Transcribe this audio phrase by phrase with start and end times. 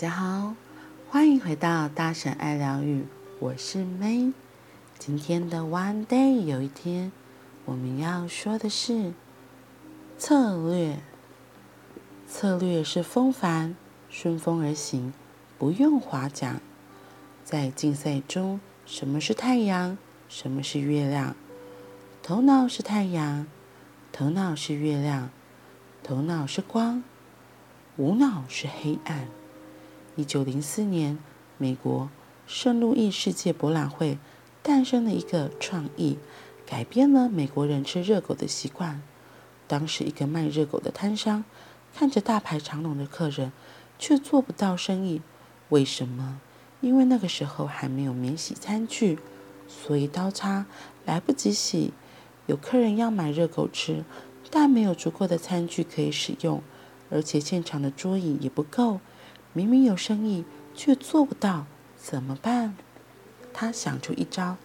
[0.00, 0.54] 大家好，
[1.10, 3.04] 欢迎回到大婶爱疗愈，
[3.38, 4.32] 我是 May。
[4.98, 7.12] 今天的 One Day 有一天，
[7.66, 9.12] 我们要说的是
[10.16, 11.00] 策略。
[12.26, 13.76] 策略是风帆，
[14.08, 15.12] 顺风而行，
[15.58, 16.62] 不用划桨。
[17.44, 19.98] 在竞赛中，什么是太阳？
[20.30, 21.36] 什么是月亮？
[22.22, 23.46] 头脑是太阳，
[24.10, 25.28] 头脑是月亮，
[26.02, 27.04] 头脑是光，
[27.98, 29.28] 无脑是黑暗。
[30.20, 31.16] 一九零四年，
[31.56, 32.10] 美国
[32.46, 34.18] 圣路易世界博览会
[34.62, 36.18] 诞生了一个创意，
[36.66, 39.00] 改变了美国人吃热狗的习惯。
[39.66, 41.42] 当时，一个卖热狗的摊商
[41.94, 43.50] 看着大排长龙的客人，
[43.98, 45.22] 却做不到生意。
[45.70, 46.38] 为什么？
[46.82, 49.18] 因为那个时候还没有免洗餐具，
[49.66, 50.66] 所以刀叉
[51.06, 51.94] 来不及洗。
[52.46, 54.04] 有客人要买热狗吃，
[54.50, 56.62] 但没有足够的餐具可以使用，
[57.08, 59.00] 而且现场的桌椅也不够。
[59.52, 61.66] 明明有生意，却做不到，
[62.00, 62.76] 怎么办？
[63.52, 64.56] 他想出一招。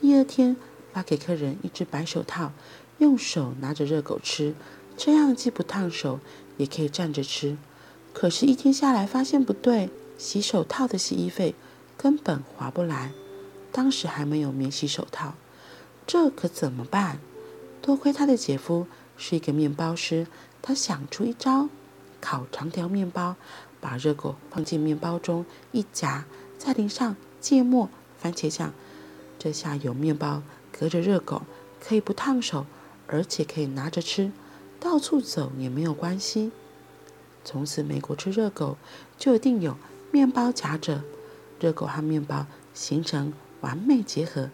[0.00, 0.56] 第二天，
[0.92, 2.52] 发给客人一只白手套，
[2.98, 4.54] 用手拿着热狗吃，
[4.96, 6.20] 这样既不烫手，
[6.56, 7.56] 也可以站着吃。
[8.12, 11.54] 可是，一天下来发现不对，洗手套的洗衣费
[11.96, 13.12] 根本划不来。
[13.72, 15.34] 当时还没有免洗手套，
[16.06, 17.18] 这可怎么办？
[17.82, 18.86] 多亏他的姐夫
[19.16, 20.26] 是一个面包师，
[20.62, 21.68] 他想出一招：
[22.20, 23.36] 烤长条面包。
[23.80, 26.24] 把热狗放进面包中一夹，
[26.58, 28.72] 再淋上芥末、番茄酱，
[29.38, 31.42] 这下有面包隔着热狗，
[31.80, 32.66] 可以不烫手，
[33.06, 34.32] 而且可以拿着吃，
[34.80, 36.50] 到处走也没有关系。
[37.44, 38.76] 从此，美国吃热狗
[39.16, 39.76] 就一定有
[40.10, 41.02] 面包夹着，
[41.60, 44.50] 热狗和面包形成完美结合，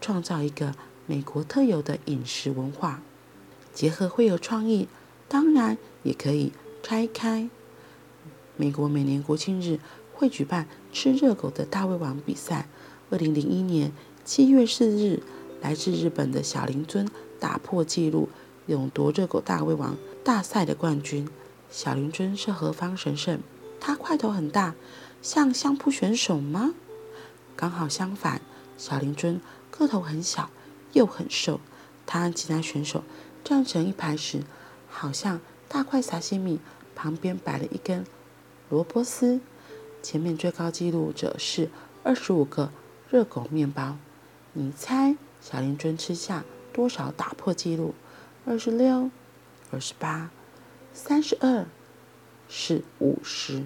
[0.00, 0.74] 创造一个
[1.06, 3.00] 美国特有的饮食文化。
[3.72, 4.88] 结合会有创意，
[5.28, 6.52] 当然也可以
[6.82, 7.48] 拆开。
[8.56, 9.80] 美国每年国庆日
[10.12, 12.68] 会举办吃热狗的大胃王比赛。
[13.10, 13.92] 二零零一年
[14.24, 15.22] 七月四日，
[15.60, 18.28] 来自日本的小林尊打破纪录，
[18.66, 21.28] 勇夺热狗大胃王大赛的冠军。
[21.70, 23.40] 小林尊是何方神圣？
[23.80, 24.74] 他块头很大，
[25.20, 26.74] 像相扑选手吗？
[27.56, 28.40] 刚好相反，
[28.78, 30.50] 小林尊个头很小，
[30.92, 31.60] 又很瘦。
[32.06, 33.02] 他和其他选手
[33.42, 34.42] 站成一排时，
[34.88, 36.60] 好像大块沙西米
[36.94, 38.04] 旁边摆了一根。
[38.70, 39.40] 萝卜丝，
[40.02, 41.68] 前面最高纪录者是
[42.02, 42.70] 二十五个
[43.10, 43.98] 热狗面包。
[44.54, 47.94] 你猜小林尊吃下多少打破纪录？
[48.46, 49.10] 二十六、
[49.70, 50.30] 二十八、
[50.94, 51.66] 三十二，
[52.48, 53.64] 是五十。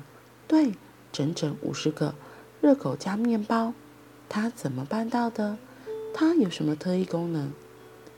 [0.48, 0.72] 对，
[1.12, 2.14] 整整五十个
[2.60, 3.74] 热狗加面包。
[4.28, 5.58] 他怎么办到的？
[6.12, 7.52] 他有什么特异功能？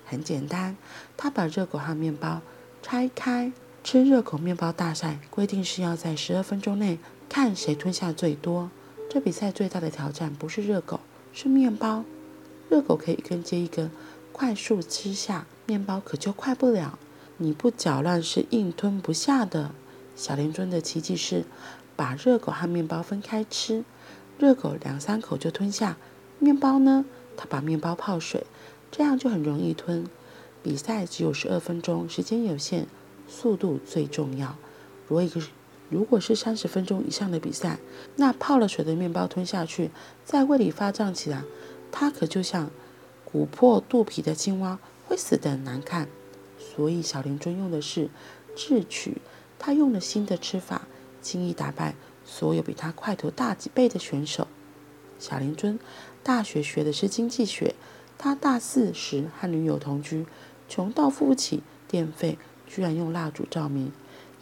[0.07, 0.77] 很简单，
[1.17, 2.41] 他把热狗和面包
[2.83, 3.53] 拆开。
[3.83, 6.99] 吃热狗面包大赛规定是要在十二分钟内
[7.29, 8.71] 看谁吞下最多。
[9.09, 11.01] 这比赛最大的挑战不是热狗，
[11.33, 12.05] 是面包。
[12.69, 13.91] 热狗可以一根接一根
[14.33, 16.99] 快速吃下，面包可就快不了。
[17.39, 19.73] 你不搅乱是硬吞不下的。
[20.15, 21.45] 小林尊的奇迹是
[21.97, 23.83] 把热狗和面包分开吃，
[24.39, 25.97] 热狗两三口就吞下，
[26.39, 28.47] 面包呢，他把面包泡水，
[28.93, 30.07] 这样就很容易吞。
[30.63, 32.87] 比赛只有十二分钟，时间有限。
[33.31, 34.59] 速度最重要。
[35.07, 35.41] 如果一个
[35.89, 37.79] 如果是三十分钟以上的比赛，
[38.17, 39.91] 那泡了水的面包吞下去，
[40.25, 41.43] 在胃里发胀起来，
[41.91, 42.71] 它可就像
[43.25, 46.09] 鼓破肚皮的青蛙，会死得难看。
[46.59, 48.09] 所以小林尊用的是
[48.55, 49.19] 智取，
[49.59, 50.87] 他用了新的吃法，
[51.21, 54.47] 轻易打败所有比他块头大几倍的选手。
[55.19, 55.79] 小林尊
[56.23, 57.75] 大学学的是经济学，
[58.17, 60.25] 他大四时和女友同居，
[60.69, 62.39] 穷到付不起电费。
[62.71, 63.91] 居然用蜡烛照明，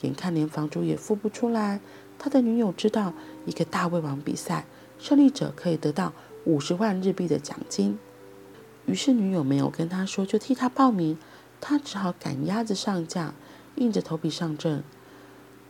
[0.03, 1.81] 眼看连房租也付不出来。
[2.19, 3.15] 他的女友知道
[3.47, 4.66] 一个大胃王比赛，
[4.99, 6.12] 胜利者可以得到
[6.44, 7.99] 五十万日币的奖金。
[8.84, 11.17] 于是女友没有跟他说，就替他报名。
[11.61, 13.35] 他只好赶鸭子上架，
[13.76, 14.85] 硬着头皮上阵。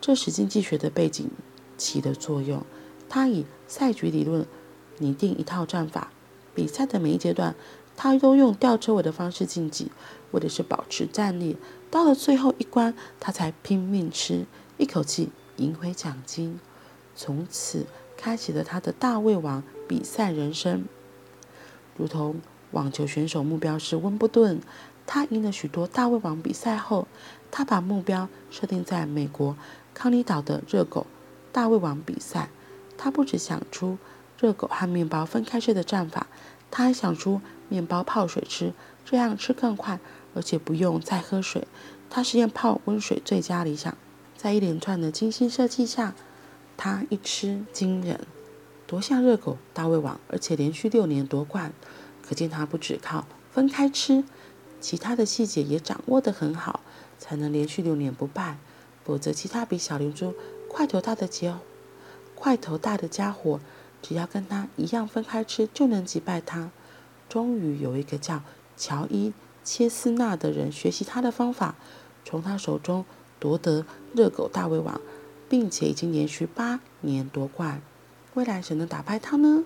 [0.01, 1.31] 这时经济学的背景
[1.77, 2.65] 起了作用，
[3.09, 4.47] 他以赛局理论
[4.99, 6.11] 拟定一套战法。
[6.55, 7.55] 比赛的每一阶段，
[8.01, 9.91] 他都用吊车尾的方式竞技，
[10.31, 11.57] 为的是保持战力。
[11.91, 14.47] 到了最后一关，他才拼命吃，
[14.77, 16.61] 一口气赢回奖金，
[17.17, 17.87] 从此
[18.17, 20.85] 开启了他的大胃王比赛人生。
[21.97, 22.41] 如同
[22.71, 24.61] 网球选手目标是温布顿，
[25.05, 27.09] 他赢了许多大胃王比赛后，
[27.51, 29.57] 他把目标设定在美国
[29.93, 31.05] 康尼岛的热狗
[31.51, 32.51] 大胃王比赛。
[32.97, 33.99] 他不只想出
[34.39, 36.29] 热狗和面包分开吃的战法，
[36.71, 38.73] 他还想出面包泡水吃，
[39.05, 40.01] 这样吃更快。
[40.35, 41.67] 而且不用再喝水，
[42.09, 43.97] 它实验泡温水最佳理想。
[44.37, 46.15] 在一连串的精心设计下，
[46.77, 48.21] 它一吃惊人，
[48.87, 51.73] 夺下热狗大胃王，而且连续六年夺冠，
[52.23, 54.23] 可见它不只靠分开吃，
[54.81, 56.81] 其他的细节也掌握得很好，
[57.19, 58.59] 才能连续六年不败。
[59.03, 60.35] 否则，其他比小灵珠
[60.69, 61.59] 块头大的家
[62.37, 63.59] 块头大的家伙，
[64.03, 66.71] 只要跟它一样分开吃，就能击败它。
[67.29, 68.43] 终于有一个叫
[68.77, 69.33] 乔伊
[69.63, 71.75] 切斯纳的人学习他的方法，
[72.25, 73.05] 从他手中
[73.39, 73.85] 夺得
[74.15, 75.01] 热狗大胃王，
[75.49, 77.83] 并且已经连续八年夺冠。
[78.35, 79.65] 未来谁能打败他呢？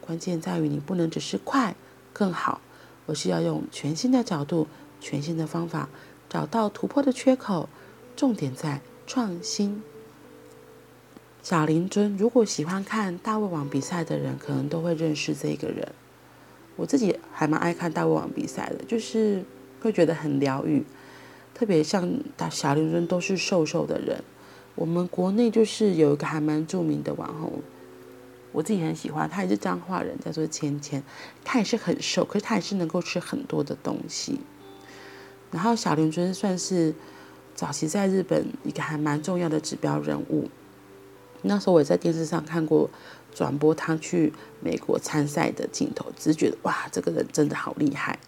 [0.00, 1.74] 关键在于你不能只是快
[2.12, 2.60] 更好，
[3.06, 4.66] 而是要用全新的角度、
[5.00, 5.88] 全新的方法，
[6.28, 7.68] 找到突破的缺口。
[8.16, 9.82] 重点在创新。
[11.42, 15.92] 小林尊，如果喜欢看大胃王比赛的人，可能都会认识这个人。
[16.80, 19.44] 我自己还蛮爱看大胃王比赛的，就是
[19.82, 20.82] 会觉得很疗愈。
[21.52, 24.24] 特别像大小林尊都是瘦瘦的人，
[24.74, 27.52] 我们国内就是有一个还蛮著名的网红，
[28.52, 31.02] 我自己很喜欢，他也是彰化人，叫做芊芊，
[31.44, 34.40] 他也是很瘦，可是他也是能够吃很多的东西。
[35.50, 36.94] 然后小林尊算是。
[37.52, 40.48] 早期在日本一个还蛮重要的指标人物，
[41.42, 42.88] 那时候我也在电视上看过
[43.34, 48.18] 转播他去美国参赛的镜头，只是觉得哇，这个人真的好厉害。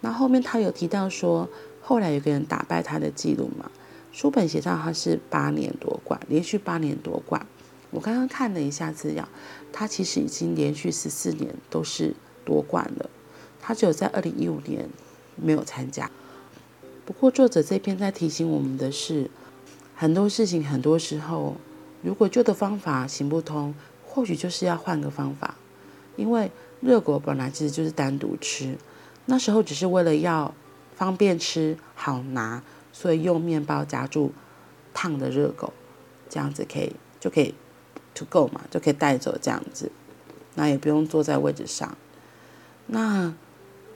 [0.00, 1.48] 那后，面他有提到说，
[1.82, 3.70] 后来有个人打败他的记录嘛，
[4.12, 7.46] 书本写上他是八年夺冠，连续八年夺冠。
[7.90, 9.28] 我刚刚看了一下资料，
[9.72, 12.14] 他其实已经连续十四年都是
[12.44, 13.10] 夺冠了，
[13.60, 14.88] 他只有在二零一五年
[15.36, 16.10] 没有参加。
[17.04, 19.30] 不过，作者这篇在提醒我们的是，
[19.96, 21.56] 很多事情很多时候，
[22.02, 23.74] 如果旧的方法行不通，
[24.06, 25.54] 或许就是要换个方法。
[26.16, 26.50] 因为
[26.80, 28.76] 热狗本来其实就是单独吃，
[29.26, 30.54] 那时候只是为了要
[30.96, 32.62] 方便吃、好拿，
[32.92, 34.32] 所以用面包夹住
[34.92, 35.72] 烫的热狗，
[36.28, 37.54] 这样子可以就可以
[38.14, 39.90] to go 嘛，就可以带走这样子，
[40.54, 41.96] 那也不用坐在位置上。
[42.86, 43.32] 那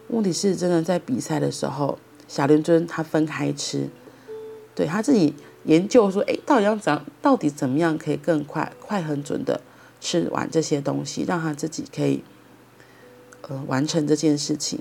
[0.08, 1.98] 问题是真的在比赛的时候。
[2.28, 3.90] 小林尊他分开吃，
[4.74, 9.60] 对他自己研究说，哎，到底要怎样，到底怎么样可以更快、快很准的
[10.00, 12.24] 吃完这些东西，让他自己可以
[13.42, 14.80] 呃完成这件事情。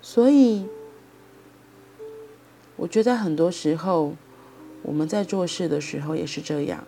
[0.00, 0.66] 所以，
[2.76, 4.14] 我觉得很多时候
[4.82, 6.84] 我们在做事的时候也是这样，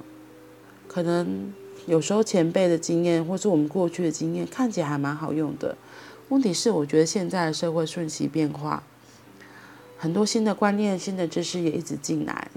[0.86, 1.52] 可能
[1.86, 5.76] 有时候前辈的经验，或是我们过去的经验，看起来还蛮好用的。
[6.28, 8.84] 问题是，我觉得现在的社会瞬息变化，
[9.98, 12.48] 很多新的观念、新的知识也一直进来。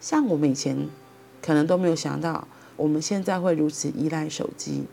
[0.00, 0.88] 像我们以前
[1.42, 4.84] 可能都没有想到，我们现在会如此依赖手机。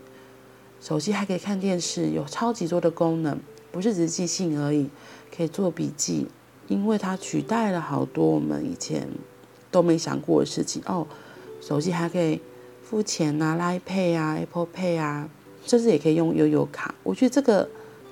[0.80, 3.38] 手机还可以看电视，有超级多的功能，
[3.70, 4.90] 不是只记性而已，
[5.34, 6.26] 可以做笔记，
[6.66, 9.08] 因为它取代了好多我们以前
[9.70, 10.82] 都没想过的事情。
[10.86, 11.06] 哦，
[11.60, 12.40] 手机还可以
[12.82, 15.28] 付钱啊，Line Pay 啊，Apple Pay 啊，
[15.64, 16.94] 甚至也可以用悠游卡。
[17.02, 17.68] 我觉得这个。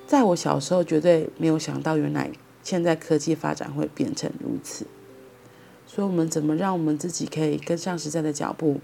[0.07, 2.31] 在我小时候，绝对没有想到，原来
[2.63, 4.85] 现在科技发展会变成如此。
[5.85, 8.79] 所以，我们怎么让我们自己可以跟上时代的脚步，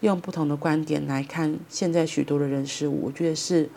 [0.00, 3.06] 用不同的观点来看现在许多的人事物？
[3.06, 3.68] 我觉得是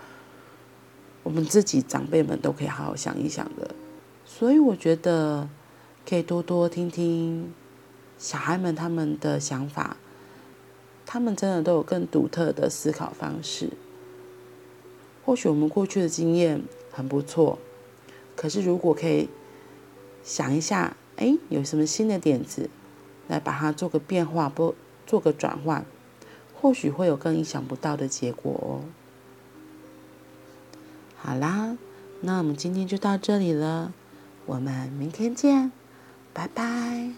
[1.24, 3.75] 我们自己长辈们都可以好好想一想的。
[4.25, 5.50] 所以，我觉得
[6.07, 7.54] 可以多多听听
[8.18, 9.97] 小孩们他们的想法，
[11.06, 13.69] 他们真的都有更独特的思考方式。
[15.26, 16.62] 或许我们过去的经验。
[16.92, 17.59] 很不错，
[18.35, 19.30] 可是如果可以
[20.23, 22.69] 想一下，哎，有什么新的点子，
[23.28, 25.85] 来把它做个变化，不做个转换，
[26.56, 28.85] 或许会有更意想不到的结果哦。
[31.18, 31.78] 好啦，
[32.21, 33.94] 那我们今天就到这里了，
[34.45, 35.71] 我们明天见，
[36.33, 37.11] 拜拜。